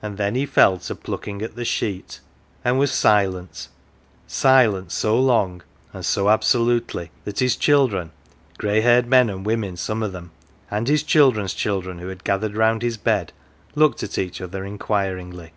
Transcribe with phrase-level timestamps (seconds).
[0.00, 2.20] And then he fell to plucking at the sheet,
[2.64, 3.66] and was silent
[4.28, 8.12] silent so long and so absolutely that his children,
[8.56, 10.30] grey haired men and women some of them,
[10.70, 13.32] and his children's children, who had gathered round his bed,
[13.74, 15.50] looked at each other inquiringly.